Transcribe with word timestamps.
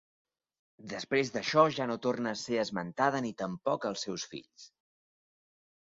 Després 0.93 1.29
d'això 1.35 1.65
ja 1.75 1.87
no 1.91 1.99
torna 2.07 2.33
a 2.33 2.39
ser 2.45 2.59
esmentada 2.63 3.23
ni 3.27 3.35
tampoc 3.45 3.89
els 3.91 4.07
seus 4.09 4.29
fills. 4.33 4.69